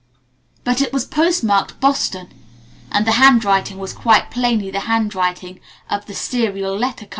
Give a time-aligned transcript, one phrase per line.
[0.63, 2.29] But it was post marked, "Boston";
[2.91, 5.59] and the handwriting was quite plainly the handwriting
[5.91, 7.09] of The Serial Letter Co.